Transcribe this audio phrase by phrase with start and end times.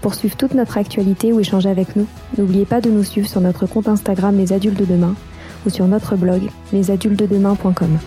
[0.00, 3.40] Pour suivre toute notre actualité ou échanger avec nous, n'oubliez pas de nous suivre sur
[3.40, 5.14] notre compte Instagram Les Adultes de Demain
[5.66, 7.98] ou sur notre blog lesadultesdedemain.com.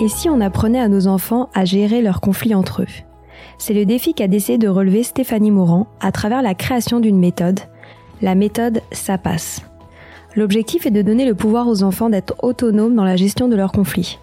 [0.00, 2.86] Et si on apprenait à nos enfants à gérer leurs conflits entre eux?
[3.58, 7.60] C'est le défi qu'a décidé de relever Stéphanie Morand à travers la création d'une méthode,
[8.20, 9.62] la méthode Ça passe.
[10.36, 13.70] L'objectif est de donner le pouvoir aux enfants d'être autonomes dans la gestion de leurs
[13.70, 14.18] conflits.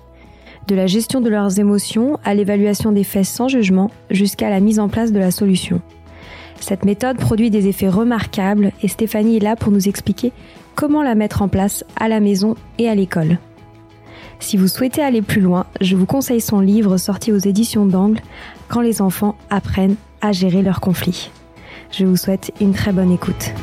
[0.67, 4.79] De la gestion de leurs émotions à l'évaluation des faits sans jugement jusqu'à la mise
[4.79, 5.81] en place de la solution.
[6.59, 10.31] Cette méthode produit des effets remarquables et Stéphanie est là pour nous expliquer
[10.75, 13.39] comment la mettre en place à la maison et à l'école.
[14.39, 18.19] Si vous souhaitez aller plus loin, je vous conseille son livre sorti aux éditions d'Angle
[18.67, 21.31] Quand les enfants apprennent à gérer leurs conflits.
[21.91, 23.53] Je vous souhaite une très bonne écoute.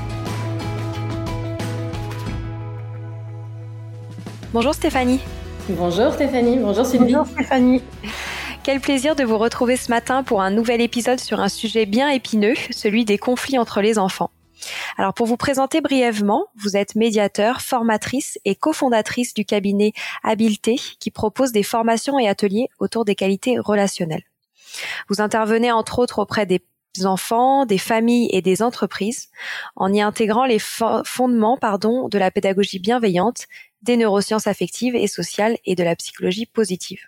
[4.54, 5.20] Bonjour Stéphanie.
[5.68, 7.12] Bonjour Stéphanie, bonjour Sylvie.
[7.12, 7.82] Bonjour Stéphanie.
[8.62, 12.08] Quel plaisir de vous retrouver ce matin pour un nouvel épisode sur un sujet bien
[12.08, 14.30] épineux, celui des conflits entre les enfants.
[14.96, 19.92] Alors pour vous présenter brièvement, vous êtes médiateur, formatrice et cofondatrice du cabinet
[20.24, 24.24] Habileté qui propose des formations et ateliers autour des qualités relationnelles.
[25.10, 26.62] Vous intervenez entre autres auprès des
[27.04, 29.28] enfants, des familles et des entreprises
[29.76, 33.46] en y intégrant les fondements pardon, de la pédagogie bienveillante
[33.82, 37.00] des neurosciences affectives et sociales et de la psychologie positive.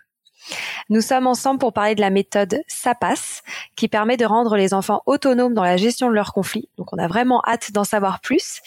[0.89, 3.43] Nous sommes ensemble pour parler de la méthode SAPAS,
[3.77, 6.69] qui permet de rendre les enfants autonomes dans la gestion de leurs conflits.
[6.79, 8.61] Donc on a vraiment hâte d'en savoir plus.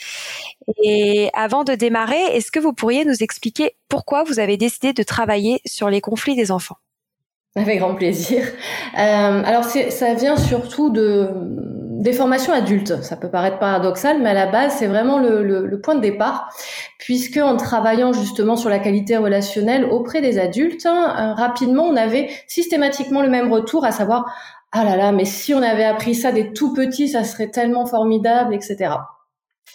[0.83, 5.03] Et avant de démarrer, est-ce que vous pourriez nous expliquer pourquoi vous avez décidé de
[5.03, 6.77] travailler sur les conflits des enfants?
[7.55, 8.43] Avec grand plaisir.
[8.97, 11.29] Euh, alors ça vient surtout de
[11.99, 13.01] des formations adultes.
[13.03, 16.49] Ça peut paraître paradoxal, mais à la base, c'est vraiment le, point de départ,
[16.97, 21.95] puisque en travaillant justement sur la qualité relationnelle auprès des adultes, hein, euh, rapidement, on
[21.95, 24.33] avait systématiquement le même retour, à savoir
[24.71, 27.85] ah là là, mais si on avait appris ça des tout petits, ça serait tellement
[27.85, 28.95] formidable, etc.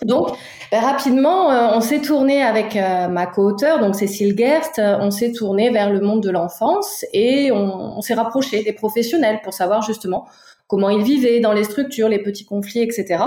[0.02, 0.30] Donc,
[0.72, 5.32] ben, rapidement, euh, on s'est tourné avec euh, ma co-auteure, donc Cécile Gerst, on s'est
[5.32, 10.26] tourné vers le monde de l'enfance et on s'est rapproché des professionnels pour savoir justement
[10.68, 13.24] comment ils vivaient dans les structures, les petits conflits, etc.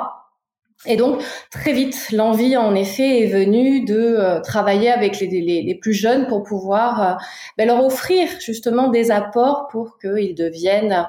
[0.86, 1.22] Et donc
[1.52, 6.44] très vite, l'envie en effet est venue de euh, travailler avec les, plus jeunes pour
[6.44, 7.14] pouvoir euh,
[7.58, 11.08] ben, leur offrir justement des apports pour qu'ils deviennent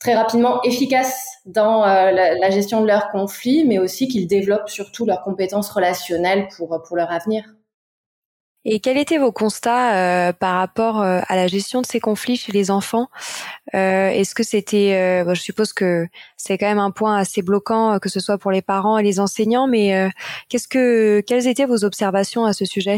[0.00, 5.04] très rapidement efficaces dans euh, la, gestion de leurs conflits, mais aussi qu'ils développent surtout
[5.04, 7.55] leurs compétences relationnelles pour leur avenir.
[8.68, 12.34] Et quels étaient vos constats euh, par rapport euh, à la gestion de ces conflits
[12.34, 13.06] chez les enfants?
[13.74, 18.08] Euh, Est-ce que c'était, je suppose que c'est quand même un point assez bloquant, que
[18.08, 20.10] ce soit pour les parents et les enseignants, mais
[20.48, 22.96] qu'est-ce que, quelles étaient vos observations à ce sujet?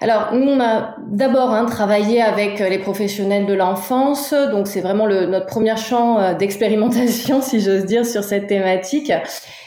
[0.00, 5.06] Alors, nous, on a d'abord hein, travaillé avec les professionnels de l'enfance, donc c'est vraiment
[5.06, 9.10] le, notre premier champ d'expérimentation, si j'ose dire, sur cette thématique.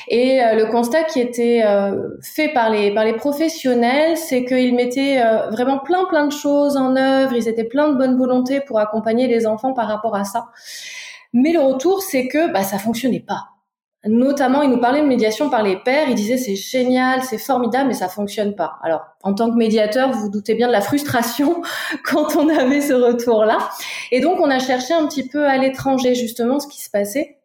[0.09, 4.73] Et euh, le constat qui était euh, fait par les par les professionnels, c'est qu'ils
[4.73, 7.33] mettaient euh, vraiment plein plein de choses en œuvre.
[7.33, 10.47] Ils étaient plein de bonne volonté pour accompagner les enfants par rapport à ça.
[11.31, 13.49] Mais le retour, c'est que bah, ça fonctionnait pas.
[14.05, 16.09] Notamment, ils nous parlaient de médiation par les pairs.
[16.09, 18.79] Ils disaient c'est génial, c'est formidable, mais ça fonctionne pas.
[18.81, 21.61] Alors, en tant que médiateur, vous, vous doutez bien de la frustration
[22.03, 23.59] quand on avait ce retour-là.
[24.11, 27.38] Et donc, on a cherché un petit peu à l'étranger justement ce qui se passait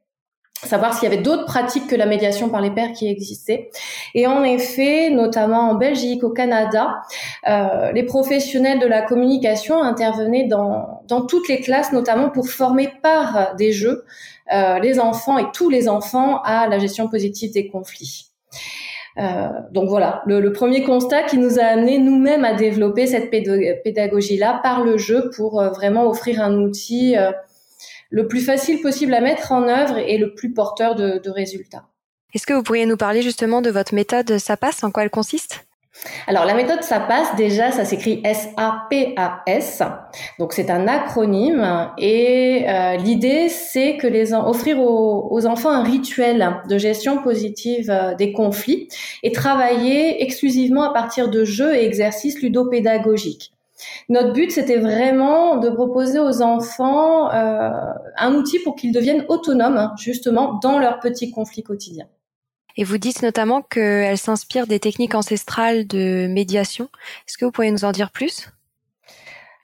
[0.66, 3.70] savoir s'il y avait d'autres pratiques que la médiation par les pairs qui existaient.
[4.14, 7.02] Et en effet, notamment en Belgique, au Canada,
[7.48, 12.90] euh, les professionnels de la communication intervenaient dans, dans toutes les classes, notamment pour former
[13.02, 14.04] par des jeux
[14.52, 18.26] euh, les enfants et tous les enfants à la gestion positive des conflits.
[19.16, 23.30] Euh, donc voilà, le, le, premier constat qui nous a amené nous-mêmes à développer cette
[23.30, 27.30] pédagogie-là par le jeu pour euh, vraiment offrir un outil euh,
[28.14, 31.86] le plus facile possible à mettre en œuvre et le plus porteur de, de résultats.
[32.32, 35.66] Est-ce que vous pourriez nous parler justement de votre méthode SAPAS En quoi elle consiste?
[36.28, 39.82] Alors la méthode SAPAS, déjà, ça s'écrit S-A-P-A-S.
[40.38, 46.60] Donc c'est un acronyme et euh, l'idée c'est que les offrir aux, enfants un rituel
[46.68, 48.88] de gestion positive euh, des conflits
[49.24, 53.53] et travailler exclusivement à partir de jeux et exercices ludopédagogiques.
[54.08, 57.70] Notre but, c'était vraiment de proposer aux enfants euh,
[58.16, 62.06] un outil pour qu'ils deviennent autonomes, justement, dans leurs petits conflits quotidiens.
[62.76, 66.88] Et vous dites notamment qu'elle s'inspire des techniques ancestrales de médiation.
[67.26, 68.48] Est-ce que vous pourriez nous en dire plus?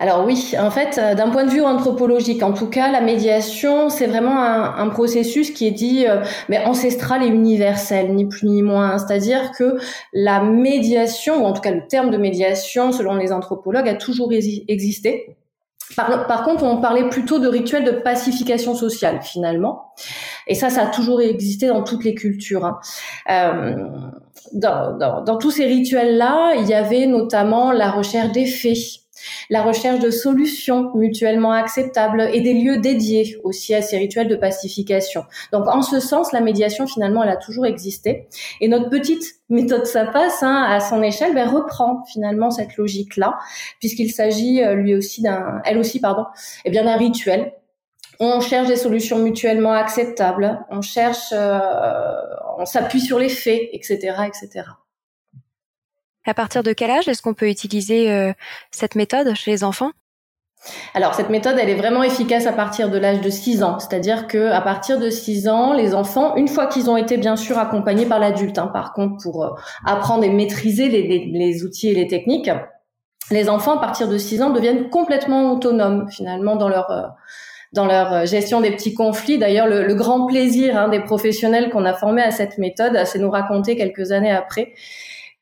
[0.00, 3.90] Alors oui, en fait, euh, d'un point de vue anthropologique, en tout cas, la médiation,
[3.90, 8.62] c'est vraiment un, processus qui est dit euh, mais ancestral et universel, ni plus ni
[8.62, 8.96] moins.
[8.96, 9.76] C'est-à-dire que
[10.14, 14.32] la médiation, ou en tout cas le terme de médiation, selon les anthropologues, a toujours
[14.32, 15.36] existé.
[15.96, 19.92] Par, contre, on parlait plutôt de rituels de pacification sociale, finalement.
[20.46, 22.64] Et ça, ça a toujours existé dans toutes les cultures.
[22.64, 22.78] Hein.
[23.28, 23.74] Euh,
[24.52, 28.76] dans, dans, dans, tous ces rituels-là, il y avait notamment la recherche des faits,
[29.48, 34.36] la recherche de solutions mutuellement acceptables et des lieux dédiés aussi à ces rituels de
[34.36, 35.24] pacification.
[35.52, 38.28] Donc en ce sens, la médiation finalement, elle a toujours existé.
[38.60, 43.38] Et notre petite méthode SAPAS, hein, à son échelle, ben, reprend finalement cette logique-là,
[43.80, 46.24] puisqu'il s'agit euh, lui aussi d'un, elle aussi pardon,
[46.64, 47.52] eh bien d'un rituel
[48.20, 51.58] on cherche des solutions mutuellement acceptables, on cherche, euh,
[52.58, 53.96] on s'appuie sur les faits, etc.,
[54.26, 54.66] etc.
[56.26, 58.32] À partir de quel âge est-ce qu'on peut utiliser euh,
[58.70, 59.90] cette méthode chez les enfants?
[60.92, 64.26] Alors cette méthode, elle est vraiment efficace à partir de l'âge de 6 ans, c'est-à-dire
[64.26, 67.58] que à partir de 6 ans, les enfants, une fois qu'ils ont été bien sûr
[67.58, 69.48] accompagnés par l'adulte, hein, par contre pour euh,
[69.86, 72.50] apprendre et maîtriser les, outils et les techniques,
[73.30, 77.06] les enfants à partir de 6 ans deviennent complètement autonomes finalement dans leur euh,
[77.72, 79.38] dans leur gestion des petits conflits.
[79.38, 83.30] D'ailleurs, le, grand plaisir hein, des professionnels qu'on a formés à cette méthode, c'est nous
[83.30, 84.74] raconter quelques années après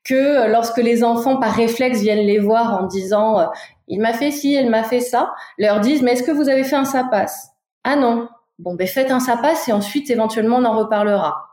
[0.03, 3.45] que lorsque les enfants par réflexe viennent les voir en disant euh,
[3.87, 6.63] il m'a fait ci, elle m'a fait ça, leur disent mais est-ce que vous avez
[6.63, 7.49] fait un sapasse
[7.83, 8.27] Ah non.
[8.59, 11.45] Bon ben faites un sapasse et ensuite éventuellement on en reparlera.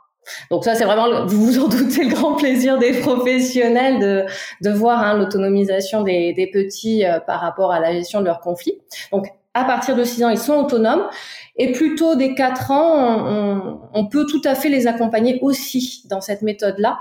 [0.51, 4.25] Donc ça c'est vraiment vous vous en doutez le grand plaisir des professionnels de
[4.63, 8.41] de voir hein, l'autonomisation des, des petits euh, par rapport à la gestion de leurs
[8.41, 8.81] conflits.
[9.13, 11.09] Donc à partir de 6 ans, ils sont autonomes.
[11.57, 16.21] Et plutôt des 4 ans, on, on peut tout à fait les accompagner aussi dans
[16.21, 16.99] cette méthode-là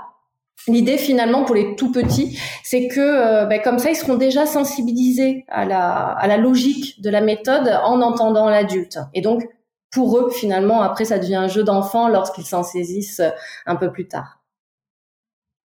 [0.68, 4.46] L'idée finalement pour les tout petits, c'est que euh, ben, comme ça, ils seront déjà
[4.46, 8.98] sensibilisés à la, à la logique de la méthode en entendant l'adulte.
[9.14, 9.48] Et donc,
[9.92, 13.22] pour eux, finalement, après, ça devient un jeu d'enfant lorsqu'ils s'en saisissent
[13.64, 14.40] un peu plus tard.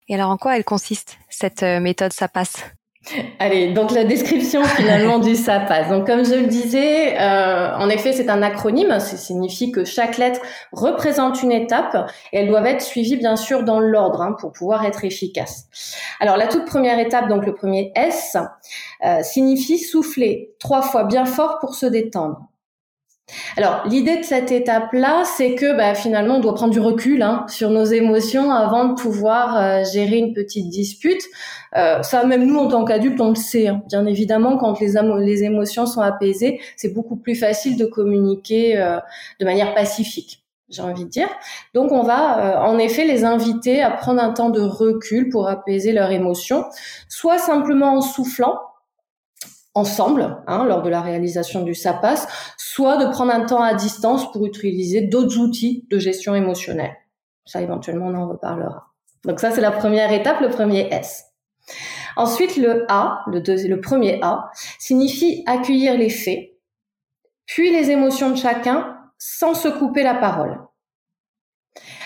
[0.09, 2.63] Et alors, en quoi elle consiste, cette euh, méthode Ça passe?
[3.39, 5.89] Allez, donc la description finalement du SAPAS.
[5.89, 10.17] Donc comme je le disais, euh, en effet c'est un acronyme, ça signifie que chaque
[10.17, 10.41] lettre
[10.73, 14.85] représente une étape et elles doivent être suivies bien sûr dans l'ordre hein, pour pouvoir
[14.85, 15.67] être efficaces.
[16.19, 18.37] Alors la toute première étape, donc le premier S,
[19.05, 22.48] euh, signifie souffler trois fois bien fort pour se détendre.
[23.57, 27.45] Alors l'idée de cette étape-là, c'est que bah, finalement on doit prendre du recul hein,
[27.47, 31.21] sur nos émotions avant de pouvoir euh, gérer une petite dispute.
[31.75, 33.67] Euh, ça, même nous en tant qu'adultes, on le sait.
[33.67, 33.81] Hein.
[33.87, 38.97] Bien évidemment, quand les, les, émotions sont apaisées, c'est beaucoup plus facile de communiquer euh,
[39.39, 40.43] de manière pacifique.
[40.69, 41.29] J'ai envie de dire.
[41.73, 45.93] Donc, on va en effet les inviter à prendre un temps de recul pour apaiser
[45.93, 46.63] leurs émotions,
[47.07, 48.53] soit simplement en soufflant,
[49.79, 54.31] ensemble hein, lors de la réalisation du SAPAS, soit de prendre un temps à distance
[54.31, 56.95] pour utiliser d'autres outils de gestion émotionnelle.
[57.45, 58.87] Ça, éventuellement, on en reparlera.
[59.25, 61.25] Donc ça, c'est la première étape, le premier S.
[62.15, 66.51] Ensuite, le A, le, le premier A, signifie accueillir les faits,
[67.45, 70.59] puis les émotions de chacun sans se couper la parole.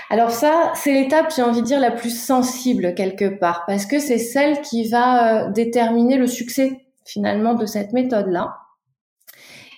[0.10, 4.00] Alors ça, c'est l'étape, j'ai envie de dire, la plus sensible quelque part, parce que
[4.00, 8.56] c'est celle qui va euh, déterminer le succès finalement de cette méthode-là.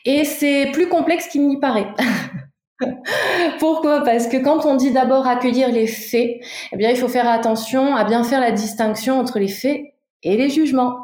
[0.05, 1.87] Et c'est plus complexe qu'il n'y paraît.
[3.59, 4.01] Pourquoi?
[4.03, 6.37] Parce que quand on dit d'abord accueillir les faits,
[6.71, 9.81] eh bien, il faut faire attention à bien faire la distinction entre les faits
[10.23, 10.97] et les jugements.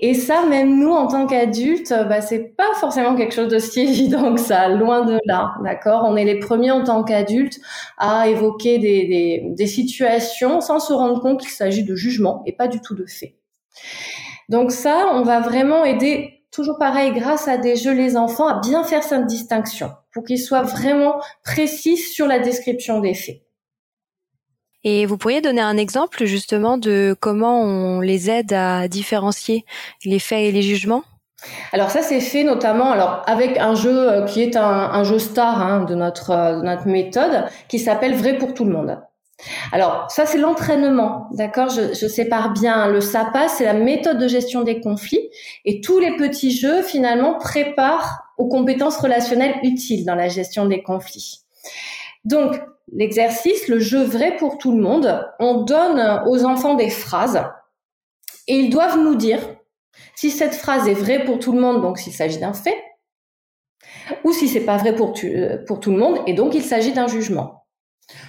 [0.00, 3.80] Et ça, même nous, en tant qu'adultes, bah, c'est pas forcément quelque chose de si
[3.88, 6.04] évident que ça, loin de là, d'accord?
[6.04, 7.60] On est les premiers en tant qu'adultes
[7.96, 12.52] à évoquer des, des, des situations sans se rendre compte qu'il s'agit de jugements et
[12.52, 13.34] pas du tout de faits.
[14.48, 18.60] Donc ça, on va vraiment aider, toujours pareil, grâce à des jeux les enfants, à
[18.60, 23.42] bien faire cette distinction pour qu'ils soient vraiment précis sur la description des faits.
[24.84, 29.64] Et vous pourriez donner un exemple justement de comment on les aide à différencier
[30.04, 31.02] les faits et les jugements?
[31.72, 35.60] Alors ça c'est fait notamment alors avec un jeu euh, qui est un, jeu star
[35.60, 38.98] hein, de notre de notre méthode qui s'appelle Vrai pour tout le monde.
[39.72, 41.68] Alors ça c'est l'entraînement, d'accord?
[41.68, 45.30] Je, sépare bien le SAPA, c'est la méthode de gestion des conflits
[45.64, 50.82] et tous les petits jeux finalement préparent aux compétences relationnelles utiles dans la gestion des
[50.82, 51.40] conflits.
[52.24, 52.60] Donc
[52.92, 57.44] l'exercice, le jeu vrai pour tout le monde, on donne aux enfants des phrases
[58.48, 59.40] et ils doivent nous dire
[60.14, 62.76] si cette phrase est vraie pour tout le monde, donc s'il s'agit d'un fait,
[64.24, 66.92] ou si c'est pas vrai pour, euh, pour tout le monde, et donc il s'agit
[66.92, 67.65] d'un jugement.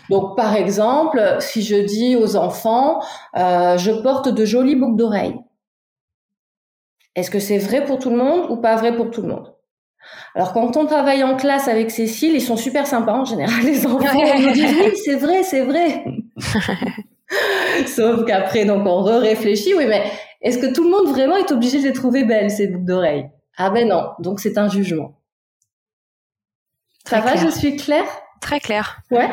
[0.10, 3.02] Donc, par exemple, si je dis aux enfants,
[3.38, 5.40] euh, je porte de jolies boucles d'oreilles,
[7.16, 9.54] est-ce que c'est vrai pour tout le monde ou pas vrai pour tout le monde?
[10.36, 13.86] Alors quand on travaille en classe avec Cécile, ils sont super sympas en général, les
[13.86, 14.24] enfants.
[14.38, 16.06] Ils nous disent oui, c'est vrai, c'est vrai.
[17.88, 20.04] Sauf qu'après, donc on réfléchit, oui, mais
[20.42, 23.30] est-ce que tout le monde vraiment est obligé de les trouver belles, ces boucles d'oreilles?
[23.58, 25.20] Ah ben non, donc c'est un jugement.
[27.06, 28.06] Ça va, je suis claire?
[28.42, 29.00] Très clair.
[29.12, 29.30] Ouais.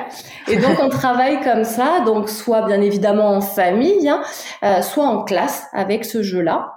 [0.49, 4.23] Et donc on travaille comme ça, donc soit bien évidemment en famille, hein,
[4.63, 6.73] euh, soit en classe avec ce jeu-là.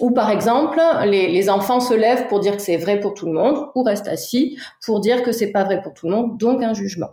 [0.00, 3.32] Ou par exemple, les, enfants se lèvent pour dire que c'est vrai pour tout le
[3.32, 6.62] monde, ou restent assis pour dire que c'est pas vrai pour tout le monde, donc
[6.62, 7.10] un jugement.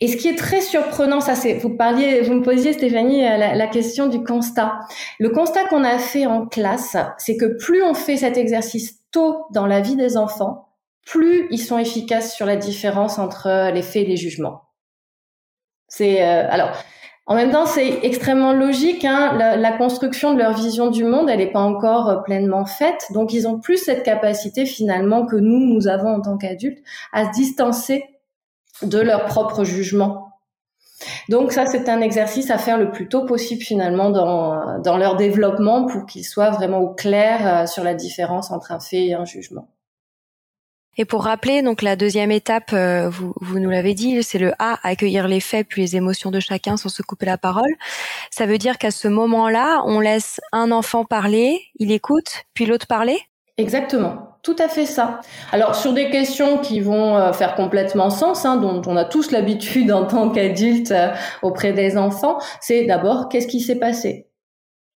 [0.00, 3.54] Et ce qui est très surprenant, ça c'est, vous parliez, vous me posiez Stéphanie euh,
[3.54, 4.80] la question du constat.
[5.18, 9.46] Le constat qu'on a fait en classe, c'est que plus on fait cet exercice tôt
[9.52, 10.65] dans la vie des enfants,
[11.06, 14.64] plus ils sont efficaces sur la différence entre les faits et les jugements.
[15.88, 16.72] C'est euh, alors.
[17.28, 19.04] En même temps, c'est extrêmement logique.
[19.04, 23.06] Hein, la, construction de leur vision du monde, elle n'est pas encore euh, pleinement faite.
[23.10, 26.78] Donc, ils ont plus cette capacité finalement que nous, nous avons en tant qu'adultes,
[27.12, 28.04] à se distancer
[28.82, 30.26] de leur propre jugement.
[31.28, 35.16] Donc ça, c'est un exercice à faire le plus tôt possible finalement dans, dans leur
[35.16, 39.14] développement pour qu'ils soient vraiment au clair euh, sur la différence entre un fait et
[39.14, 39.68] un jugement.
[40.98, 44.78] Et pour rappeler, donc la deuxième étape, euh, vous, nous l'avez dit, c'est le A,
[44.82, 47.70] accueillir les faits puis les émotions de chacun sans se couper la parole.
[48.30, 52.86] Ça veut dire qu'à ce moment-là, on laisse un enfant parler, il écoute, puis l'autre
[52.86, 53.18] parler?
[53.58, 54.36] Exactement.
[54.42, 55.20] Tout à fait ça.
[55.50, 59.32] Alors sur des questions qui vont euh, faire complètement sens, hein, dont on a tous
[59.32, 61.08] l'habitude en tant qu'adulte euh,
[61.42, 64.25] auprès des enfants, c'est d'abord qu'est-ce qui s'est passé?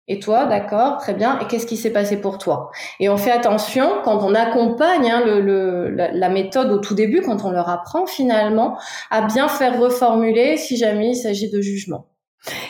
[0.09, 1.38] Et toi, d'accord, très bien.
[1.38, 2.71] Et qu'est-ce qui s'est passé pour toi?
[2.99, 7.45] Et on fait attention quand on accompagne hein, le, la, méthode au tout début, quand
[7.45, 8.76] on leur apprend finalement,
[9.11, 12.07] à bien faire reformuler si jamais il s'agit de jugement.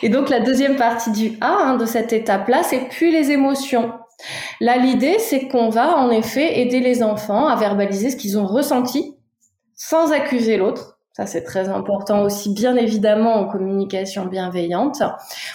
[0.02, 3.92] Et donc la deuxième partie du A hein, de cette étape-là, c'est puis les émotions.
[4.60, 8.46] Là, l'idée, c'est qu'on va en effet aider les enfants à verbaliser ce qu'ils ont
[8.46, 9.16] ressenti
[9.74, 10.99] sans accuser l'autre.
[11.26, 15.02] C'est très important aussi, bien évidemment, en communication bienveillante,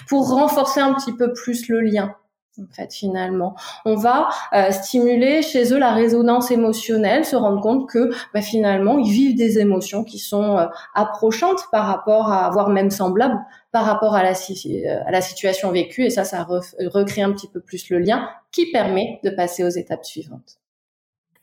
[0.07, 2.15] pour renforcer un petit peu plus le lien
[2.61, 3.55] en fait finalement.
[3.85, 8.97] On va euh, stimuler chez eux la résonance émotionnelle, se rendre compte que bah, finalement
[8.97, 13.39] ils vivent des émotions qui sont euh, approchantes par rapport à, voire même semblables
[13.71, 17.47] par rapport à la, euh, à la situation vécue et ça, ça recrée un petit
[17.47, 20.59] peu plus le lien qui permet de passer aux étapes suivantes.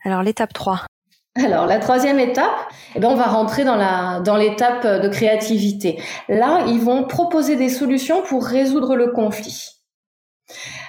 [0.05, 0.87] Alors l'étape 3.
[1.35, 5.99] Alors la troisième étape, eh ben, on va rentrer dans la dans l'étape de créativité.
[6.29, 9.83] Là, ils vont proposer des solutions pour résoudre le conflit.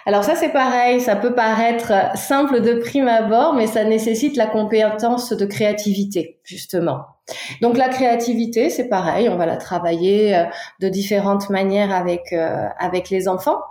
[0.05, 4.47] Alors ça c'est pareil, ça peut paraître simple de prime abord, mais ça nécessite la
[4.47, 7.05] compétence de créativité justement.
[7.61, 10.43] Donc la créativité, c'est pareil, on va la travailler euh,
[10.81, 13.61] de différentes manières avec euh, avec les enfants.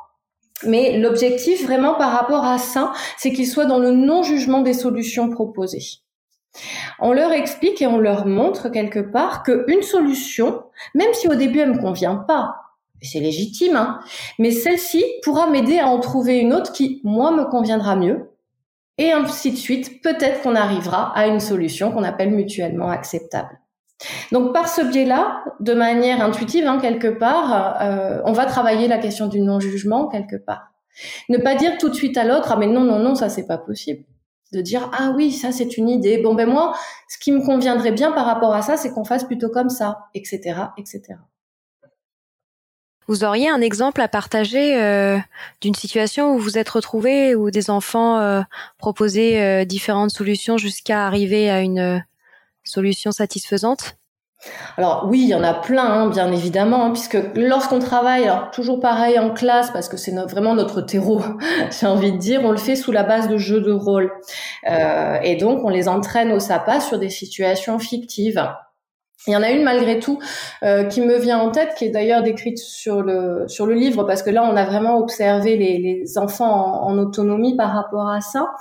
[0.64, 5.29] Mais l'objectif vraiment par rapport à ça, c'est qu'ils soient dans le non-jugement des solutions
[5.29, 6.02] proposées.
[6.99, 10.62] On leur explique et on leur montre quelque part qu'une solution,
[10.94, 12.56] même si au début elle me convient pas,
[13.02, 14.00] c'est légitime, hein.
[14.38, 18.30] mais celle-ci pourra m'aider à en trouver une autre qui, moi, me conviendra mieux.
[18.99, 23.59] Et ainsi de suite, peut-être qu'on arrivera à une solution qu'on appelle mutuellement acceptable.
[24.30, 28.99] Donc par ce biais-là, de manière intuitive, hein, quelque part, euh, on va travailler la
[28.99, 30.73] question du non-jugement quelque part.
[31.28, 33.47] Ne pas dire tout de suite à l'autre, ah mais non, non, non, ça c'est
[33.47, 34.04] pas possible.
[34.52, 36.18] De dire, ah oui, ça c'est une idée.
[36.18, 36.75] Bon ben moi,
[37.09, 40.09] ce qui me conviendrait bien par rapport à ça, c'est qu'on fasse plutôt comme ça,
[40.14, 41.16] etc., etc.
[43.09, 45.18] Vous auriez un exemple à partager euh,
[45.61, 48.42] d'une situation où vous êtes retrouvé, où des enfants euh,
[48.78, 52.04] proposaient euh, différentes solutions jusqu'à arriver à une
[52.62, 53.97] solution satisfaisante?
[54.76, 58.50] Alors oui, il y en a plein, hein, bien évidemment, hein, puisque lorsqu'on travaille, alors
[58.50, 61.22] toujours pareil en classe, parce que c'est vraiment notre terreau,
[61.80, 64.12] j'ai envie de dire, on le fait sous la base de jeux de rôle.
[64.64, 68.42] et donc, on les entraîne au SAPA sur des situations fictives.
[69.26, 70.19] Il y en a une malgré tout
[70.64, 74.02] euh, qui me vient en tête, qui est d'ailleurs décrite sur le sur le livre,
[74.05, 78.21] parce que là on a vraiment observé les, les enfants en, autonomie par rapport à
[78.21, 78.52] ça.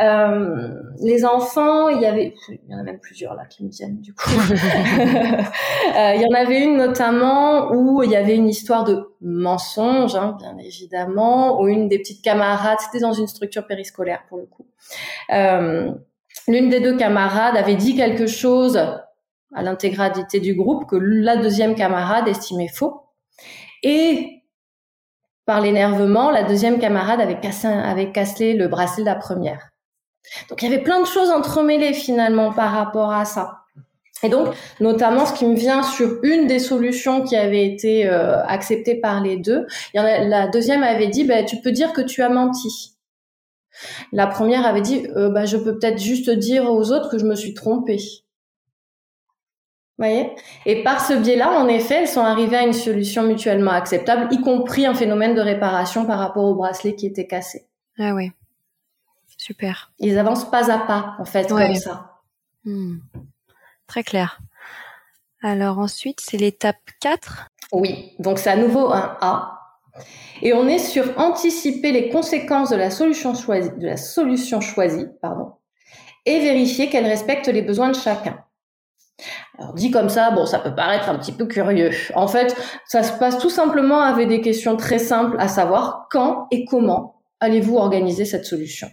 [0.00, 0.68] Euh,
[1.00, 4.00] les enfants, il y avait, il y en a même plusieurs là qui me viennent
[4.00, 4.30] du coup.
[4.50, 10.14] euh, il y en avait une notamment où il y avait une histoire de mensonge,
[10.14, 14.44] hein, bien évidemment, où une des petites camarades, c'était dans une structure périscolaire pour le
[14.44, 14.66] coup.
[15.32, 15.90] Euh,
[16.48, 18.78] L'une des deux camarades avait dit quelque chose
[19.54, 23.02] à l'intégralité du groupe que la deuxième camarade estimait faux.
[23.82, 24.42] Et
[25.44, 29.70] par l'énervement, la deuxième camarade avait cassé, avait cassé le bracelet de la première.
[30.48, 33.58] Donc il y avait plein de choses entremêlées finalement par rapport à ça.
[34.24, 38.40] Et donc, notamment, ce qui me vient sur une des solutions qui avait été euh,
[38.44, 42.28] acceptée par les deux, la deuxième avait dit, bah, tu peux dire que tu as
[42.28, 42.92] menti.
[44.12, 47.24] La première avait dit, euh, bah, je peux peut-être juste dire aux autres que je
[47.24, 47.98] me suis trompée
[49.98, 50.30] voyez?
[50.66, 54.40] Et par ce biais-là, en effet, elles sont arrivées à une solution mutuellement acceptable, y
[54.40, 57.66] compris un phénomène de réparation par rapport au bracelet qui était cassé.
[57.98, 58.32] Ah oui.
[59.36, 59.92] Super.
[59.98, 62.20] Ils avancent pas à pas, en fait, comme ça.
[62.64, 62.98] Hmm.
[63.86, 64.40] Très clair.
[65.42, 69.58] Alors ensuite, c'est l'étape 4 Oui, donc c'est à nouveau un A.
[70.40, 75.06] Et on est sur anticiper les conséquences de la solution choisie, de la solution choisie,
[75.20, 75.52] pardon,
[76.24, 78.44] et vérifier qu'elle respecte les besoins de chacun.
[79.58, 81.90] Alors dit comme ça, bon, ça peut paraître un petit peu curieux.
[82.14, 86.46] En fait, ça se passe tout simplement avec des questions très simples, à savoir quand
[86.50, 88.88] et comment allez-vous organiser cette solution.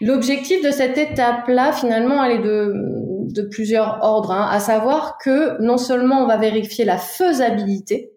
[0.00, 5.76] L'objectif de cette étape-là, finalement, elle est de, plusieurs ordres, hein, à savoir que non
[5.76, 8.12] seulement on va vérifier la faisabilité,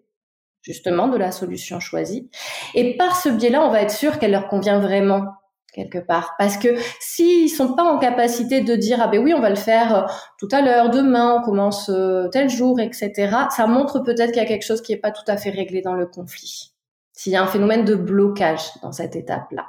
[0.62, 2.28] justement, de la solution choisie,
[2.74, 5.26] et par ce biais-là, on va être sûr qu'elle leur convient vraiment
[5.72, 6.34] quelque part.
[6.38, 6.68] Parce que
[7.00, 10.02] s'ils sont pas en capacité de dire ah ben oui on va le faire euh,
[10.38, 13.12] tout à l'heure, demain on commence euh, tel jour, etc.
[13.50, 15.82] Ça montre peut-être qu'il y a quelque chose qui est pas tout à fait réglé
[15.82, 16.72] dans le conflit.
[17.12, 19.66] S'il y a un phénomène de blocage dans cette étape-là.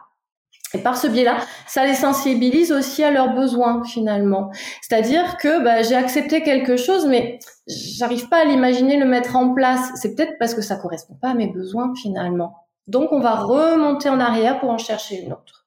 [0.74, 1.38] Et par ce biais-là,
[1.68, 4.50] ça les sensibilise aussi à leurs besoins finalement.
[4.82, 7.38] C'est-à-dire que bah, j'ai accepté quelque chose, mais
[7.68, 9.92] j'arrive pas à l'imaginer le mettre en place.
[9.96, 12.56] C'est peut-être parce que ça correspond pas à mes besoins finalement.
[12.88, 15.63] Donc on va remonter en arrière pour en chercher une autre.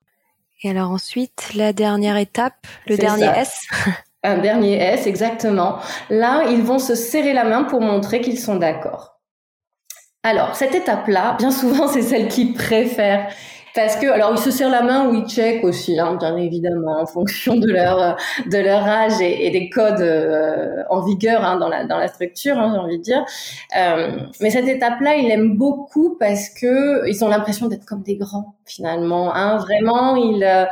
[0.63, 3.67] Et alors ensuite, la dernière étape, le dernier S.
[4.23, 5.79] Un dernier S, exactement.
[6.11, 9.21] Là, ils vont se serrer la main pour montrer qu'ils sont d'accord.
[10.23, 13.31] Alors, cette étape-là, bien souvent, c'est celle qu'ils préfèrent
[13.77, 17.01] parce que alors ils se serrent la main ou ils checkent aussi, hein, bien évidemment,
[17.01, 21.69] en fonction de leur de leur âge et, des codes euh, en vigueur hein, dans
[21.69, 23.25] la dans la structure, hein, j'ai envie de dire.
[23.79, 28.17] Euh, mais cette étape-là, ils l'aiment beaucoup parce que ils ont l'impression d'être comme des
[28.17, 29.35] grands finalement.
[29.35, 30.65] Hein, vraiment, ils euh,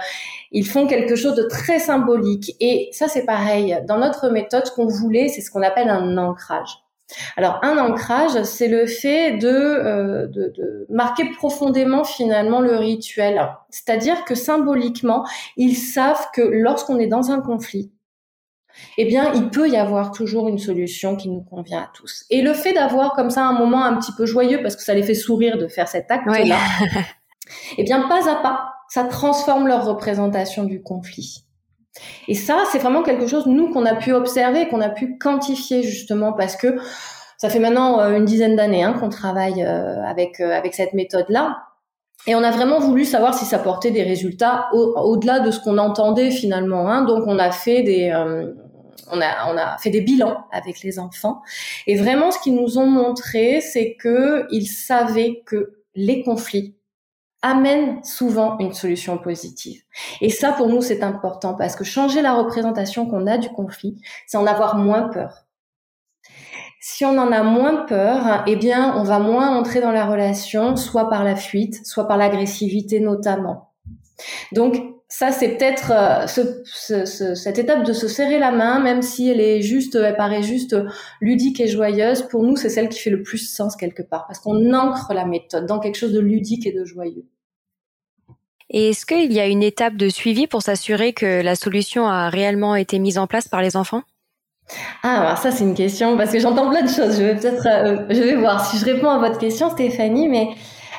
[0.51, 2.57] ils font quelque chose de très symbolique.
[2.61, 3.79] Et ça, c'est pareil.
[3.87, 6.84] Dans notre méthode, ce qu'on voulait, c'est ce qu'on appelle un ancrage.
[7.37, 13.47] Alors un ancrage, c'est le fait euh, de, de, marquer profondément finalement le rituel.
[13.71, 15.25] C'est-à-dire que symboliquement,
[15.57, 17.93] ils savent que lorsqu'on est dans un conflit,
[18.99, 22.25] eh bien, il peut y avoir toujours une solution qui nous convient à tous.
[22.31, 24.95] Et le fait d'avoir comme ça un moment un petit peu joyeux, parce que ça
[24.95, 26.59] les fait sourire de faire cet acte-là,
[27.79, 31.45] eh bien, pas à pas, ça transforme leur représentation du conflit.
[32.29, 35.83] Et ça, c'est vraiment quelque chose, nous, qu'on a pu observer, qu'on a pu quantifier
[35.83, 36.77] justement parce que
[37.39, 40.95] ça fait maintenant euh, une dizaine d'années hein, qu'on travaille euh, avec, euh, avec cette
[40.95, 41.59] méthode-là.
[42.27, 45.77] Et on a vraiment voulu savoir si ça portait des résultats au-delà de ce qu'on
[45.77, 46.89] entendait finalement.
[46.89, 47.03] Hein.
[47.03, 48.15] Donc on a fait des,
[49.11, 51.43] on a, on a fait des bilans avec les enfants.
[51.87, 56.77] Et vraiment, ce qu'ils nous ont montré, c'est que ils savaient que les conflits
[57.45, 59.83] amène souvent une solution positive.
[60.23, 64.01] Et ça, pour nous, c'est important parce que changer la représentation qu'on a du conflit,
[64.27, 65.47] c'est en avoir moins peur.
[66.81, 70.77] Si on en a moins peur, eh bien, on va moins entrer dans la relation,
[70.77, 73.73] soit par la fuite, soit par l'agressivité notamment.
[74.53, 74.77] Donc,
[75.09, 79.41] ça, c'est peut-être euh, ce, cette étape de se serrer la main, même si elle
[79.41, 80.77] est juste, elle paraît juste
[81.21, 82.23] ludique et joyeuse.
[82.23, 85.27] Pour nous, c'est celle qui fait le plus sens quelque part, parce qu'on ancre la
[85.27, 87.27] méthode dans quelque chose de ludique et de joyeux.
[88.71, 92.29] Et est-ce qu'il y a une étape de suivi pour s'assurer que la solution a
[92.29, 94.03] réellement été mise en place par les enfants?
[95.03, 97.19] Ah, alors ça c'est une question parce que j'entends plein de choses.
[97.19, 100.49] Je vais peut-être, euh, je vais voir si je réponds à votre question, Stéphanie, mais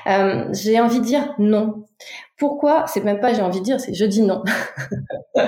[0.07, 1.85] euh, j'ai envie de dire non.
[2.37, 2.85] Pourquoi?
[2.87, 4.43] C'est même pas j'ai envie de dire, c'est je dis non.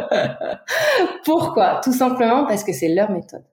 [1.26, 1.80] Pourquoi?
[1.84, 3.44] Tout simplement parce que c'est leur méthode.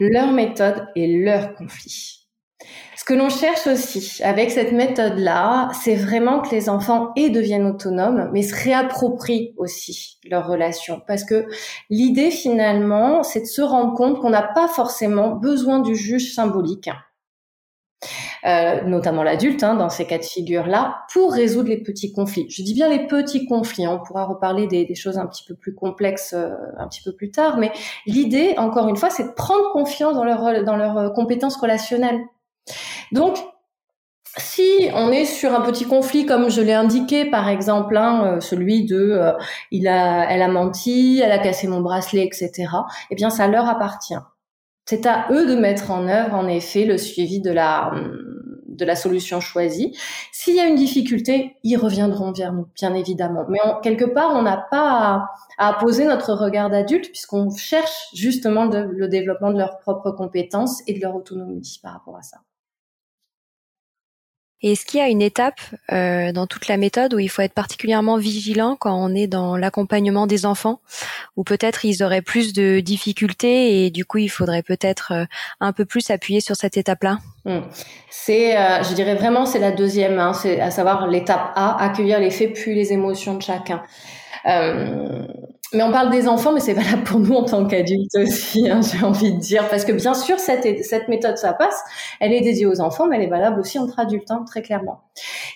[0.00, 2.23] Leur méthode et leur conflit.
[2.96, 7.66] Ce que l'on cherche aussi avec cette méthode-là, c'est vraiment que les enfants et deviennent
[7.66, 11.02] autonomes, mais se réapproprient aussi leur relation.
[11.06, 11.46] Parce que
[11.90, 16.88] l'idée finalement, c'est de se rendre compte qu'on n'a pas forcément besoin du juge symbolique.
[18.44, 22.46] Euh, notamment l'adulte, hein, dans ces cas de figure-là, pour résoudre les petits conflits.
[22.50, 23.98] Je dis bien les petits conflits, hein.
[23.98, 27.30] on pourra reparler des, choses un petit peu plus complexes euh, un petit peu plus
[27.30, 27.72] tard, mais
[28.06, 32.20] l'idée, encore une fois, c'est de prendre confiance dans leur, dans leurs euh, compétences relationnelles.
[33.12, 33.38] Donc,
[34.36, 38.84] si on est sur un petit conflit comme je l'ai indiqué, par exemple, hein, celui
[38.84, 39.20] de
[39.70, 42.66] il a, elle a menti, elle a cassé mon bracelet, etc.
[43.10, 44.18] Eh bien, ça leur appartient.
[44.86, 47.92] C'est à eux de mettre en œuvre, en effet, le suivi de la,
[48.74, 49.96] de la solution choisie.
[50.32, 53.46] S'il y a une difficulté, ils reviendront vers nous, bien évidemment.
[53.48, 55.26] Mais quelque part, on n'a pas
[55.58, 60.94] à, poser notre regard d'adulte puisqu'on cherche justement le développement de leurs propres compétences et
[60.94, 62.38] de leur autonomie par rapport à ça.
[64.64, 65.60] Et est-ce qu'il y a une étape
[65.92, 69.58] euh, dans toute la méthode où il faut être particulièrement vigilant quand on est dans
[69.58, 70.80] l'accompagnement des enfants,
[71.36, 75.24] ou peut-être ils auraient plus de difficultés et du coup il faudrait peut-être euh,
[75.60, 77.18] un peu plus appuyer sur cette étape-là?
[77.44, 77.60] Hmm.
[78.08, 82.18] C'est, euh, je dirais vraiment, c'est la deuxième, hein, c'est à savoir l'étape A, accueillir
[82.18, 83.82] les faits puis les émotions de chacun.
[84.46, 85.26] Euh,
[85.74, 88.80] mais on parle des enfants, mais c'est valable pour nous en tant qu'adultes aussi, hein,
[88.82, 89.68] j'ai envie de dire.
[89.68, 91.80] Parce que bien sûr, cette, méthode, ça passe,
[92.20, 95.00] elle est dédiée aux enfants, mais elle est valable aussi entre adultes, hein, très clairement.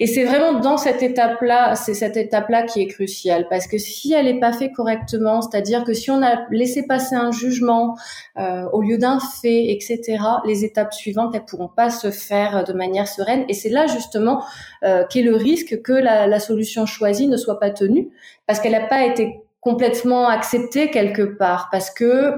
[0.00, 3.46] Et c'est vraiment dans cette étape-là, c'est cette étape-là qui est cruciale.
[3.48, 7.14] Parce que si elle n'est pas faite correctement, c'est-à-dire que si on a laissé passer
[7.14, 7.96] un jugement
[8.38, 12.72] euh, au lieu d'un fait, etc., les étapes suivantes, elles pourront pas se faire de
[12.72, 13.44] manière sereine.
[13.48, 14.44] Et c'est là justement
[14.84, 18.10] euh, qu'est le risque que la solution choisie ne soit pas tenue,
[18.46, 22.36] parce qu'elle n'a pas été complètement accepté quelque part parce que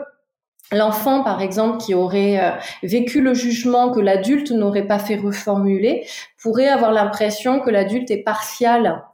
[0.73, 2.51] l'enfant, par exemple, qui aurait euh,
[2.83, 6.09] vécu le jugement que l'adulte n'aurait pas fait reformuler,
[6.43, 9.05] pourrait avoir l'impression que l'adulte est partial.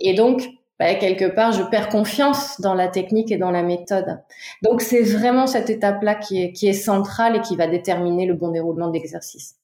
[0.00, 4.22] Et donc, bah, quelque part, je perds confiance dans la technique et dans la méthode.
[4.62, 8.32] Donc, c'est vraiment cette étape-là qui est, qui est centrale et qui va déterminer le
[8.32, 9.56] bon déroulement de l'exercice.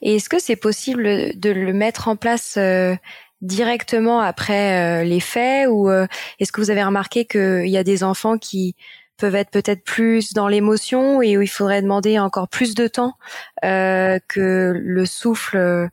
[0.00, 2.94] Et est-ce que c'est possible de le mettre en place euh,
[3.40, 6.06] directement après euh, les faits ou euh,
[6.38, 8.74] est-ce que vous avez remarqué qu'il y a des enfants qui
[9.16, 13.14] peuvent être peut-être plus dans l'émotion et où il faudrait demander encore plus de temps
[13.64, 15.88] euh, que le souffle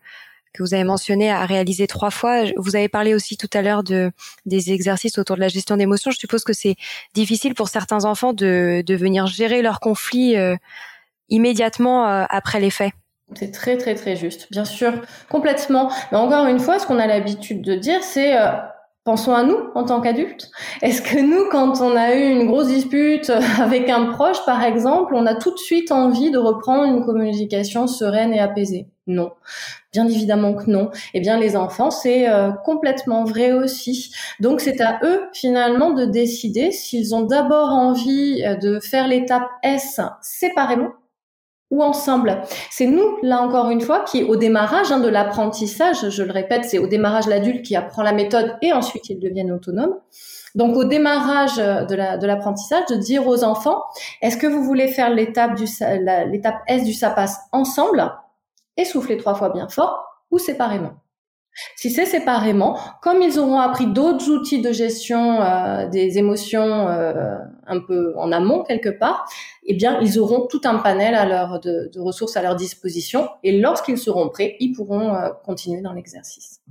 [0.54, 2.44] que vous avez mentionné à réaliser trois fois?
[2.58, 4.12] Vous avez parlé aussi tout à l'heure de
[4.46, 6.12] des exercices autour de la gestion d'émotions.
[6.12, 6.76] Je suppose que c'est
[7.14, 10.36] difficile pour certains enfants de, de venir gérer leurs conflits
[11.30, 12.92] immédiatement après les faits.
[13.36, 14.94] C'est très très très juste, bien sûr,
[15.30, 15.90] complètement.
[16.12, 18.52] Mais encore une fois, ce qu'on a l'habitude de dire, c'est euh,
[19.06, 20.52] pensons à nous en tant qu'adultes.
[20.82, 25.16] Est-ce que nous, quand on a eu une grosse dispute avec un proche, par exemple,
[25.16, 28.88] on a tout de suite envie de reprendre une communication sereine et apaisée?
[29.08, 29.32] Non,
[29.94, 30.92] bien évidemment que non.
[31.14, 34.14] Eh bien, les enfants, c'est euh, complètement vrai aussi.
[34.40, 39.48] Donc, c'est à eux finalement de décider s'ils ont d'abord envie euh, de faire l'étape
[39.64, 40.92] S séparément
[41.72, 42.42] ou ensemble.
[42.70, 46.66] C'est nous, là encore une fois, qui au démarrage hein, de l'apprentissage, je le répète,
[46.66, 49.96] c'est au démarrage l'adulte qui apprend la méthode et ensuite ils deviennent autonomes.
[50.54, 53.82] Donc au démarrage de l'apprentissage, de, dire aux enfants,
[54.22, 55.58] est-ce que vous voulez faire l'étape
[56.28, 58.12] l'étape S du SAPAS ensemble?
[58.78, 61.01] Et souffler trois fois bien fort ou séparément
[61.76, 67.38] si c'est séparément, comme ils auront appris d'autres outils de gestion euh, des émotions euh,
[67.68, 69.26] un peu en amont quelque part,
[69.64, 73.98] eh bien, ils auront tout un panel à de, ressources à leur disposition et lorsqu'ils
[73.98, 76.62] seront prêts, ils pourront euh, continuer dans l'exercice.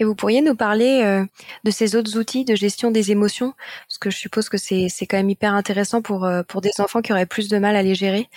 [0.00, 1.26] Et vous pourriez nous parler
[1.64, 3.54] de ces autres outils de gestion des émotions,
[3.88, 7.12] parce que je suppose que c'est quand même hyper intéressant pour pour des enfants qui
[7.12, 8.28] auraient plus de mal à les gérer,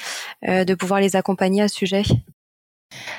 [0.42, 2.02] de pouvoir les accompagner à ce sujet.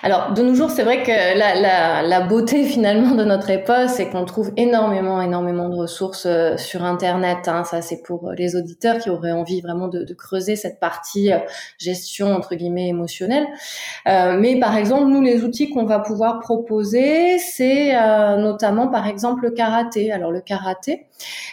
[0.02, 4.24] Alors, de nos jours, c'est vrai que la, beauté finalement de notre époque, c'est qu'on
[4.24, 7.48] trouve énormément, énormément de ressources euh, sur Internet.
[7.48, 7.64] Hein.
[7.64, 11.38] Ça, c'est pour euh, les auditeurs qui auraient envie vraiment de, creuser cette partie euh,
[11.78, 13.46] gestion entre guillemets émotionnelle.
[14.06, 17.92] Euh, mais par exemple, nous, les outils qu'on va pouvoir proposer, c'est
[18.36, 20.12] notamment par exemple le karaté.
[20.12, 21.06] Alors, le karaté,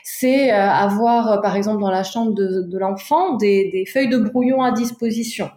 [0.03, 5.49] c'est avoir par exemple dans la chambre de, l'enfant des feuilles de brouillon à disposition.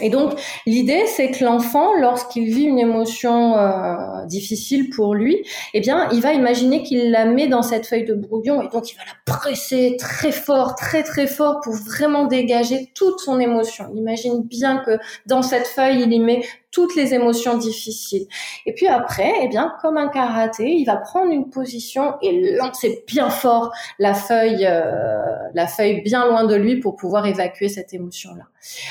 [0.00, 5.80] Et donc, l'idée, c'est que l'enfant, lorsqu'il vit une émotion euh, difficile pour lui, eh
[5.80, 8.96] bien, il va imaginer qu'il la met dans cette feuille de brouillon et donc il
[8.96, 13.84] va la presser très fort, très très fort pour vraiment dégager toute son émotion.
[13.92, 18.26] Il imagine bien que dans cette feuille, il y met toutes les émotions difficiles.
[18.64, 23.04] Et puis après, eh bien, comme un karaté, il va prendre une position et lancer
[23.06, 25.20] bien fort la feuille, euh,
[25.52, 28.44] la feuille bien loin de lui pour pouvoir évacuer cette émotion-là.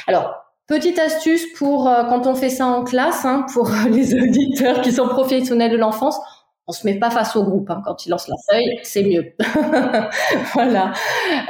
[0.06, 4.94] Alors, Petite astuce pour quand on fait ça en classe, hein, pour les auditeurs qui
[4.94, 6.18] sont professionnels de l'enfance,
[6.72, 7.82] on se met pas face au groupe hein.
[7.84, 9.34] quand ils lancent la feuille, c'est mieux.
[10.54, 10.94] voilà.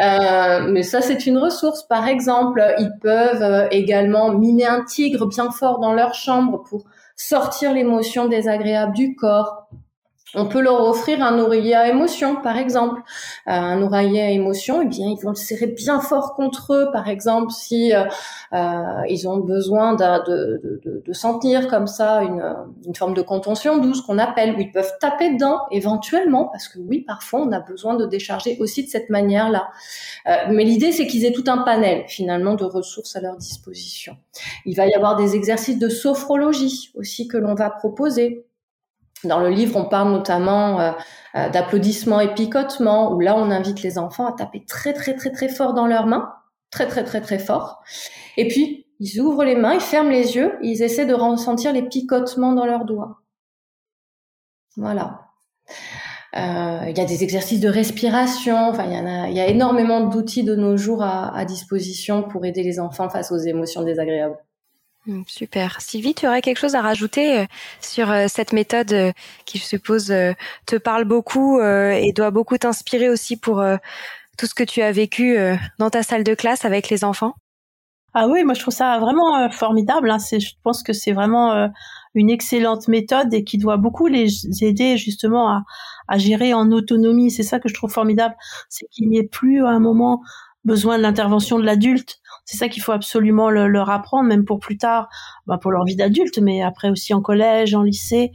[0.01, 1.83] Euh, mais ça, c'est une ressource.
[1.83, 6.85] Par exemple, ils peuvent euh, également mimer un tigre bien fort dans leur chambre pour
[7.15, 9.67] sortir l'émotion désagréable du corps.
[10.33, 13.01] On peut leur offrir un oreiller à émotion, par exemple.
[13.47, 16.89] Euh, un oreiller à émotion, eh bien, ils vont le serrer bien fort contre eux,
[16.93, 18.05] par exemple, si euh,
[18.53, 24.17] euh ils ont besoin de, de, sentir comme ça une, forme de contention douce qu'on
[24.17, 28.05] appelle, où ils peuvent taper dedans, éventuellement, parce que oui, parfois, on a besoin de
[28.05, 29.69] décharger aussi de cette manière-là.
[30.49, 34.15] Mais l'idée, c'est qu'ils aient tout un panel, finalement, de ressources à leur disposition.
[34.65, 38.45] Il va y avoir des exercices de sophrologie aussi que l'on va proposer
[39.23, 40.91] dans le livre, on parle notamment euh,
[41.35, 45.31] euh, d'applaudissements et picotements, où là, on invite les enfants à taper très, très, très,
[45.31, 46.33] très fort dans leurs mains,
[46.71, 47.81] très, très, très, très fort.
[48.37, 51.83] Et puis, ils ouvrent les mains, ils ferment les yeux, ils essaient de ressentir les
[51.83, 53.21] picotements dans leurs doigts.
[54.77, 55.21] Voilà.
[56.37, 58.69] Euh, il y a des exercices de respiration.
[58.69, 62.45] Enfin, il y, en a, y a énormément d'outils de nos jours à disposition pour
[62.45, 64.37] aider les enfants face aux émotions désagréables.
[65.07, 65.81] Hmm, super.
[65.81, 67.45] Sylvie, tu aurais quelque chose à rajouter euh,
[67.81, 69.11] sur euh, cette méthode euh,
[69.45, 70.13] qui, je suppose,
[70.67, 73.63] te parle beaucoup et doit beaucoup t'inspirer aussi pour
[74.37, 75.37] tout ce que tu as vécu
[75.79, 77.33] dans ta salle de classe avec les enfants?
[78.13, 80.11] Ah oui, moi je trouve ça vraiment formidable.
[80.11, 80.17] Hein.
[80.19, 81.69] Je pense que c'est vraiment
[82.13, 84.27] une excellente méthode et qui doit beaucoup les
[84.63, 85.63] aider justement à,
[86.07, 87.31] à gérer en autonomie.
[87.31, 88.35] C'est ça que je trouve formidable,
[88.69, 90.21] c'est qu'il n'y ait plus à un moment
[90.63, 92.20] besoin de l'intervention de l'adulte
[92.51, 95.07] c'est ça qu'il faut absolument leur apprendre, même pour plus tard,
[95.47, 98.33] bah pour leur vie d'adulte, mais après aussi en collège, en lycée,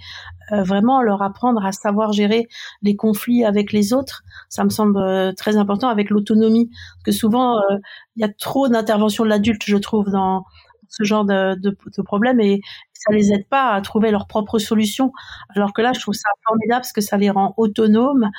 [0.53, 2.49] euh, vraiment leur apprendre à savoir gérer
[2.81, 4.23] les conflits avec les autres.
[4.49, 7.77] Ça me semble euh, très important avec l'autonomie, parce que souvent euh,
[8.17, 10.45] il y a trop d'intervention de l'adulte, je trouve, dans
[10.89, 12.63] ce genre de, de, de problème et
[12.95, 15.13] ça les aide pas à trouver leurs propres solutions.
[15.55, 18.31] Alors que là, je trouve ça formidable parce que ça les rend autonomes,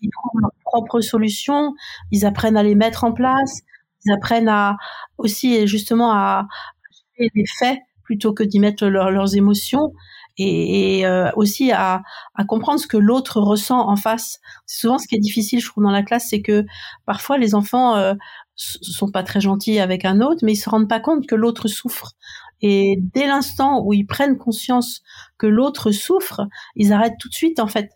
[0.00, 1.74] ils trouvent leurs propres solutions,
[2.10, 3.60] ils apprennent à les mettre en place,
[4.04, 4.76] ils apprennent à
[5.18, 6.46] aussi justement à
[7.18, 9.92] gérer les faits plutôt que d'y mettre leurs émotions
[10.38, 12.02] et, euh, aussi à,
[12.34, 14.40] à, comprendre ce que l'autre ressent en face.
[14.66, 16.64] Souvent, ce qui est difficile, je trouve, dans la classe, c'est que
[17.06, 18.14] parfois les enfants euh,
[18.56, 21.68] sont pas très gentils avec un autre, mais ils se rendent pas compte que l'autre
[21.68, 22.12] souffre.
[22.62, 25.02] Et dès l'instant où ils prennent conscience
[25.38, 26.42] que l'autre souffre,
[26.76, 27.90] ils arrêtent tout de suite, en fait.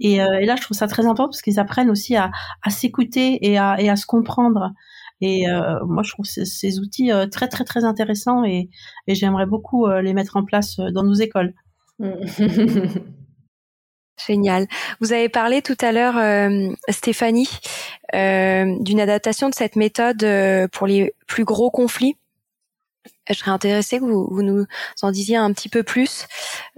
[0.00, 2.30] Et, euh, et là, je trouve ça très important parce qu'ils apprennent aussi à,
[2.62, 4.72] à s'écouter et à, et à se comprendre.
[5.20, 8.68] Et euh, moi, je trouve ces, outils euh, très, très, très intéressants et,
[9.06, 11.54] et j'aimerais beaucoup euh, les mettre en place dans nos écoles.
[14.26, 14.66] Génial.
[15.00, 16.14] Vous avez parlé tout à l'heure,
[16.88, 17.50] Stéphanie,
[18.14, 20.26] d'une adaptation de cette méthode
[20.72, 22.16] pour les plus gros conflits.
[23.28, 24.64] Je serais intéressée que vous, nous
[25.02, 26.26] en disiez un petit peu plus.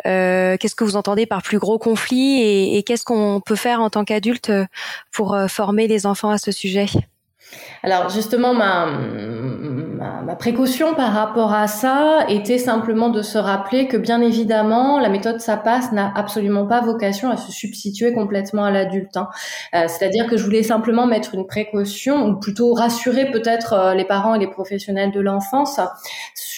[0.02, 3.90] qu'est-ce que vous entendez par plus gros conflits et, et qu'est-ce qu'on peut faire en
[3.90, 4.50] tant qu'adulte
[5.12, 6.86] pour former les enfants à ce sujet?
[7.82, 8.86] Alors justement, ma,
[10.38, 15.40] précaution par rapport à ça était simplement de se rappeler que bien évidemment, la méthode
[15.40, 19.16] SAPAS n'a absolument pas vocation à se substituer complètement à l'adulte.
[19.16, 19.28] Hein.
[19.74, 24.04] Euh, C'est-à-dire que je voulais simplement mettre une précaution, ou plutôt rassurer peut-être euh, les
[24.04, 25.80] parents et les professionnels de l'enfance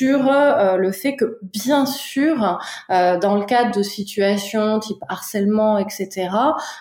[0.01, 2.59] sur euh, le fait que bien sûr,
[2.91, 6.31] euh, dans le cadre de situations type harcèlement, etc.,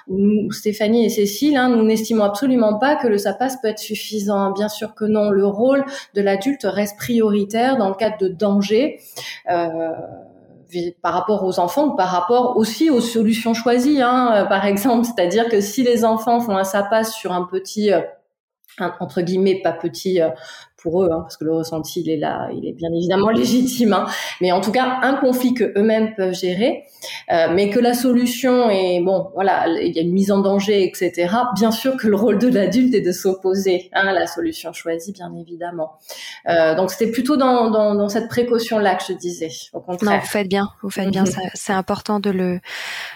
[0.08, 4.52] nous, Stéphanie et Cécile, hein, nous n'estimons absolument pas que le SAPAS peut être suffisant.
[4.52, 5.32] Bien sûr que non.
[5.32, 9.02] Le rôle de l'adulte reste prioritaire dans le cadre de danger.
[9.50, 9.90] Euh,
[11.02, 15.04] par rapport aux enfants ou par rapport aussi aux solutions choisies, hein, par exemple.
[15.06, 18.02] C'est-à-dire que si les enfants font un sapas sur un petit, euh,
[19.00, 20.20] entre guillemets, pas petit,
[20.82, 23.94] pour eux, hein, parce que le ressenti, il est là, il est bien évidemment légitime,
[23.94, 24.06] hein.
[24.42, 26.86] mais en tout cas, un conflit que eux-mêmes peuvent gérer,
[27.32, 30.84] euh, mais que la solution est, bon, voilà, il y a une mise en danger,
[30.84, 31.34] etc.
[31.56, 35.12] Bien sûr que le rôle de l'adulte est de s'opposer hein, à la solution choisie,
[35.12, 35.94] bien évidemment.
[36.48, 40.12] Euh, donc, c'était plutôt dans, dans, dans cette précaution-là que je disais, au contraire.
[40.12, 42.60] Non, vous faites bien, vous faites bien, c'est important de le,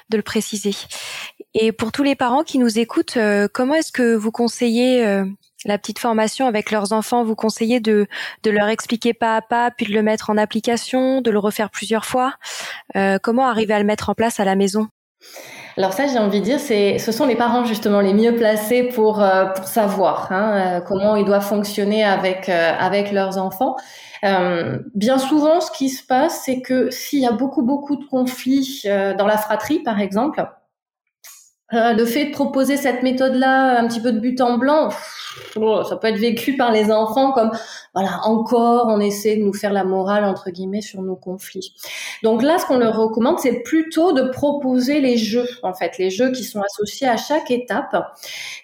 [0.09, 0.71] de le préciser.
[1.55, 5.25] Et pour tous les parents qui nous écoutent, euh, comment est-ce que vous conseillez euh,
[5.65, 8.07] la petite formation avec leurs enfants, vous conseillez de,
[8.43, 11.69] de leur expliquer pas à pas, puis de le mettre en application, de le refaire
[11.69, 12.33] plusieurs fois.
[12.95, 14.87] Euh, comment arriver à le mettre en place à la maison?
[15.77, 18.83] Alors ça, j'ai envie de dire, c'est, ce sont les parents justement les mieux placés
[18.83, 23.75] pour euh, pour savoir hein, euh, comment ils doivent fonctionner avec avec leurs enfants.
[24.93, 28.83] bien souvent, ce qui se passe, c'est que s'il y a beaucoup beaucoup de conflits
[28.85, 30.45] dans la fratrie, par exemple,
[31.73, 34.89] euh, le fait de proposer cette méthode-là un petit peu de but en blanc,
[35.55, 37.51] oh, ça peut être vécu par les enfants comme
[37.93, 41.73] voilà encore on essaie de nous faire la morale entre guillemets sur nos conflits.
[42.21, 46.09] Donc là, ce qu'on leur recommande, c'est plutôt de proposer les jeux en fait, les
[46.09, 47.95] jeux qui sont associés à chaque étape.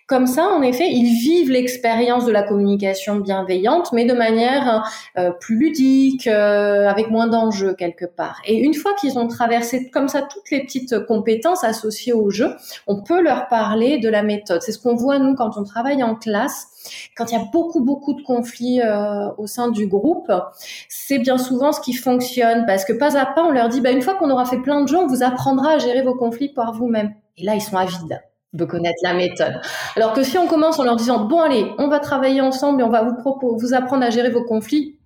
[0.08, 4.84] Comme ça, en effet, ils vivent l'expérience de la communication bienveillante, mais de manière
[5.20, 8.42] euh, plus ludique, euh, avec moins d'enjeux quelque part.
[8.46, 12.56] Et une fois qu'ils ont traversé comme ça toutes les petites compétences associées au jeu,
[13.02, 14.62] peut leur parler de la méthode.
[14.62, 16.68] C'est ce qu'on voit nous quand on travaille en classe.
[17.16, 20.32] Quand il y a beaucoup beaucoup de conflits euh, au sein du groupe,
[20.88, 23.92] c'est bien souvent ce qui fonctionne parce que pas à pas on leur dit bah
[23.92, 26.50] une fois qu'on aura fait plein de jeux, on vous apprendra à gérer vos conflits
[26.50, 27.14] par vous-même.
[27.38, 28.22] Et là ils sont avides
[28.54, 29.62] de connaître la méthode.
[29.96, 32.84] Alors que si on commence en leur disant bon allez, on va travailler ensemble et
[32.84, 34.98] on va vous proposer, vous apprendre à gérer vos conflits,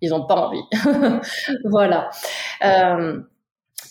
[0.00, 0.62] ils n'ont pas envie.
[1.64, 2.10] voilà.
[2.64, 3.20] Euh,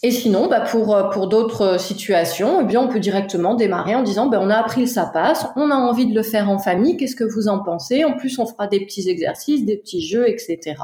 [0.04, 4.28] et sinon, bah pour pour d'autres situations, eh bien on peut directement démarrer en disant
[4.28, 6.98] ben on a appris le ça passe, on a envie de le faire en famille,
[6.98, 8.04] qu'est-ce que vous en pensez?
[8.04, 10.76] En plus, on fera des petits exercices, des petits jeux, etc.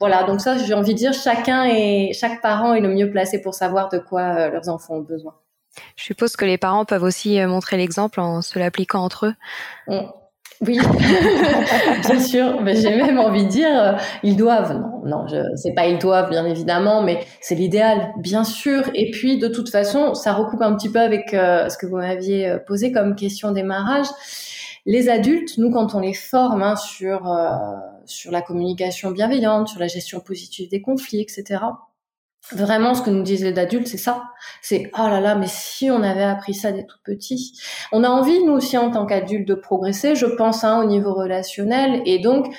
[0.00, 3.40] Voilà, donc ça, j'ai envie de dire, chacun et chaque parent est le mieux placé
[3.40, 5.34] pour savoir de quoi euh, leurs enfants ont besoin.
[5.94, 9.34] Je suppose que les parents peuvent aussi euh, montrer l'exemple en se l'appliquant entre eux.
[10.60, 10.78] Oui,
[12.02, 12.60] bien sûr.
[12.60, 13.92] Mais j'ai même envie de dire, euh,
[14.22, 14.74] ils doivent.
[14.74, 18.82] Non, non, je, c'est pas ils doivent, bien évidemment, mais c'est l'idéal, bien sûr.
[18.94, 21.96] Et puis, de toute façon, ça recoupe un petit peu avec euh, ce que vous
[21.96, 24.06] m'aviez posé comme question démarrage.
[24.84, 27.30] Les adultes, nous, quand on les forme hein, sur
[28.06, 31.60] sur la communication bienveillante, sur la gestion positive des conflits, etc
[32.52, 34.24] Vraiment, ce que nous disent les adultes, c'est ça.
[34.60, 37.52] C'est oh là là, mais si on avait appris ça dès tout petit.
[37.92, 40.14] On a envie, nous aussi, en tant qu'adultes, de progresser.
[40.16, 42.52] Je pense hein, au niveau relationnel, et donc,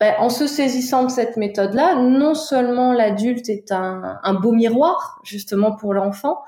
[0.00, 5.20] ben, en se saisissant de cette méthode-là, non seulement l'adulte est un, un beau miroir
[5.24, 6.38] justement pour l'enfant,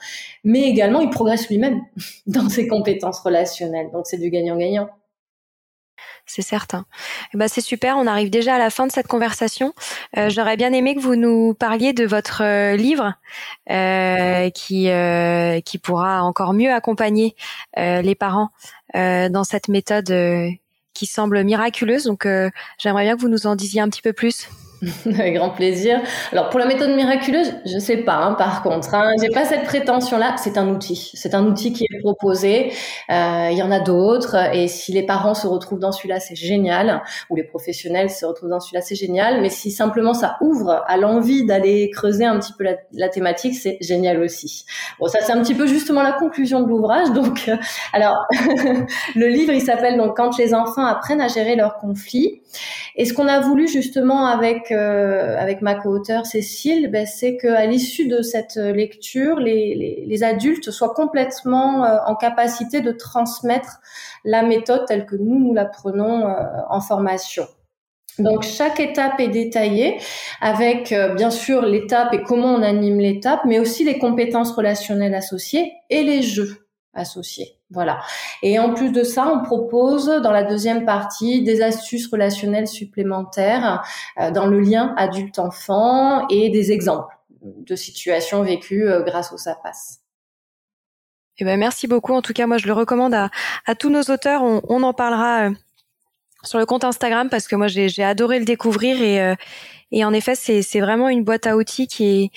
[0.43, 1.83] mais également il progresse lui-même
[2.27, 3.91] dans ses compétences relationnelles.
[3.93, 4.89] Donc c'est du gagnant-gagnant
[6.27, 6.87] c'est certain.
[7.35, 9.75] Eh ben, c'est super, on arrive déjà à la fin de cette conversation.
[10.17, 13.15] Euh, j'aurais bien aimé que vous nous parliez de votre euh, livre
[13.71, 14.89] euh, qui,
[15.65, 17.35] qui pourra encore mieux accompagner
[17.77, 18.51] les parents
[18.95, 20.13] dans cette méthode
[20.95, 22.05] qui semble miraculeuse.
[22.05, 22.27] Donc
[22.79, 24.49] j'aimerais bien que vous nous en disiez un petit peu plus.
[25.07, 26.01] Avec grand plaisir.
[26.33, 28.17] Alors pour la méthode miraculeuse, je sais pas.
[28.17, 30.35] Hein, par contre, hein, j'ai pas cette prétention-là.
[30.39, 31.13] C'est un outil.
[31.15, 32.73] C'est un outil qui est proposé.
[33.11, 34.37] Euh, il y en a d'autres.
[34.53, 37.03] Et si les parents se retrouvent dans celui-là, c'est génial.
[37.31, 39.41] Ou les professionnels se retrouvent dans celui-là, c'est génial.
[39.41, 43.55] Mais si simplement ça ouvre à l'envie d'aller creuser un petit peu la, la thématique,
[43.55, 44.65] c'est génial aussi.
[44.99, 47.11] Bon, ça c'est un petit peu justement la conclusion de l'ouvrage.
[47.15, 47.57] Donc, euh,
[47.93, 48.27] alors
[49.15, 52.43] le livre, il s'appelle donc Quand les enfants apprennent à gérer leurs conflits.
[52.97, 57.67] Et ce qu'on a voulu justement avec euh, avec ma co-auteure Cécile, ben, c'est qu'à
[57.67, 63.81] l'issue de cette lecture, les, adultes soient complètement euh, en capacité de transmettre
[64.25, 66.35] la méthode telle que nous nous la prenons euh,
[66.69, 67.47] en formation.
[68.19, 69.99] Donc chaque étape est détaillée
[70.43, 75.73] avec bien sûr l'étape et comment on anime l'étape, mais aussi les compétences relationnelles associées
[75.89, 76.62] et les jeux
[76.95, 77.59] associés.
[77.71, 78.01] Voilà.
[78.43, 83.83] Et en plus de ça, on propose dans la deuxième partie des astuces relationnelles supplémentaires
[84.21, 90.01] euh, dans le lien adulte-enfant et des exemples de situations vécues euh, grâce au SAPAS.
[91.39, 92.13] Eh ben merci beaucoup.
[92.13, 93.31] En tout cas, moi, je le recommande à,
[93.75, 94.43] tous nos auteurs.
[94.43, 95.51] On, on en parlera euh,
[96.45, 99.35] sur le compte Instagram parce que moi, j'ai adoré le découvrir et,
[99.93, 102.31] et en effet, c'est vraiment une boîte à outils qui est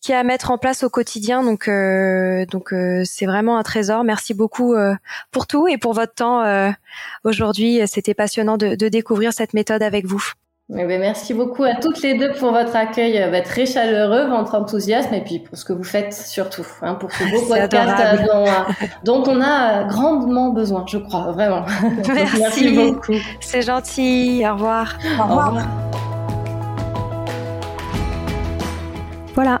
[0.00, 1.42] qui est à mettre en place au quotidien.
[1.42, 4.04] Donc, euh, donc euh, c'est vraiment un trésor.
[4.04, 4.94] Merci beaucoup euh,
[5.30, 6.44] pour tout et pour votre temps
[7.24, 7.80] aujourd'hui.
[7.86, 10.22] C'était passionnant de, de, découvrir cette méthode avec vous.
[10.70, 14.54] Eh ben, merci beaucoup à toutes les deux pour votre accueil bah, très chaleureux, votre
[14.54, 18.44] enthousiasme et puis pour ce que vous faites surtout, hein, pour ce beau podcast dont,
[19.22, 21.64] dont, on a grandement besoin, je crois, vraiment.
[22.06, 23.14] Merci, merci beaucoup.
[23.40, 24.44] C'est gentil.
[24.46, 24.98] Au revoir.
[25.18, 25.46] Au revoir.
[25.46, 25.66] Au revoir.
[29.34, 29.60] Voilà,